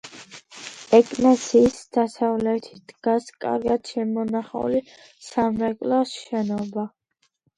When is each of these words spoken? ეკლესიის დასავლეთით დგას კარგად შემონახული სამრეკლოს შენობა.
ეკლესიის 0.99 1.75
დასავლეთით 1.97 2.79
დგას 2.93 3.27
კარგად 3.45 3.91
შემონახული 3.93 4.81
სამრეკლოს 5.29 6.17
შენობა. 6.23 6.87